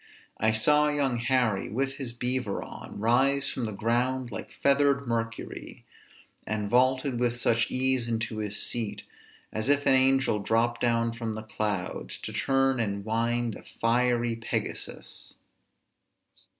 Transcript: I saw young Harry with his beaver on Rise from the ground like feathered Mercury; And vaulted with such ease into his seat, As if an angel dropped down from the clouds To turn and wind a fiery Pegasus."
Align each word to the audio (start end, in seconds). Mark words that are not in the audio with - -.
I 0.39 0.51
saw 0.51 0.89
young 0.89 1.17
Harry 1.17 1.69
with 1.69 1.97
his 1.97 2.11
beaver 2.11 2.63
on 2.63 2.99
Rise 2.99 3.51
from 3.51 3.65
the 3.67 3.71
ground 3.71 4.31
like 4.31 4.51
feathered 4.63 5.05
Mercury; 5.05 5.85
And 6.47 6.71
vaulted 6.71 7.19
with 7.19 7.35
such 7.39 7.69
ease 7.69 8.07
into 8.07 8.37
his 8.37 8.59
seat, 8.59 9.03
As 9.53 9.69
if 9.69 9.85
an 9.85 9.93
angel 9.93 10.39
dropped 10.39 10.81
down 10.81 11.11
from 11.11 11.35
the 11.35 11.43
clouds 11.43 12.17
To 12.21 12.33
turn 12.33 12.79
and 12.79 13.05
wind 13.05 13.53
a 13.53 13.61
fiery 13.79 14.35
Pegasus." 14.35 15.35